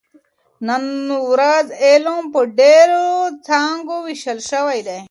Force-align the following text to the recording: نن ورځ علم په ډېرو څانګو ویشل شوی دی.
نن 0.67 0.83
ورځ 1.31 1.67
علم 1.85 2.17
په 2.33 2.41
ډېرو 2.59 3.05
څانګو 3.47 3.95
ویشل 4.05 4.39
شوی 4.49 4.79
دی. 4.87 4.99